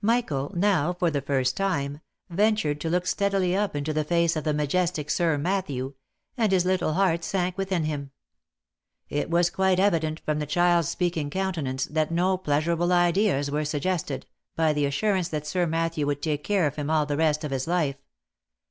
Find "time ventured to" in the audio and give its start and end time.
1.54-2.88